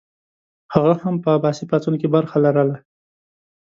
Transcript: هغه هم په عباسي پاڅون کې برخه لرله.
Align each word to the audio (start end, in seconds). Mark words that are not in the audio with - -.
هغه 0.73 0.93
هم 1.03 1.15
په 1.23 1.29
عباسي 1.37 1.65
پاڅون 1.69 1.95
کې 2.01 2.07
برخه 2.15 2.37
لرله. 2.45 2.77